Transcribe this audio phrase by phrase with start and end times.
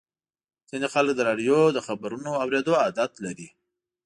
[0.69, 3.47] ځینې خلک د راډیو د خبرونو اورېدو عادت لري.